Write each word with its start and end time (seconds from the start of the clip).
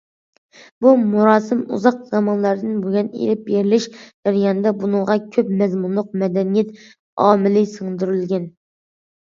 بۇ 0.85 0.93
مۇراسىم 1.01 1.59
ئۇزاق 1.77 1.99
زامانلاردىن 2.13 2.81
بۇيان 2.87 3.11
ئېلىپ 3.19 3.45
بېرىلىش 3.51 3.87
جەريانىدا، 4.01 4.75
بۇنىڭغا 4.81 5.21
كۆپ 5.37 5.55
مەزمۇنلۇق 5.63 6.13
مەدەنىيەت 6.25 6.77
ئامىلى 7.29 7.67
سىڭدۈرۈلگەن. 7.79 8.55